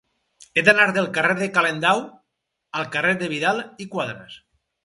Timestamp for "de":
1.41-1.49, 3.23-3.33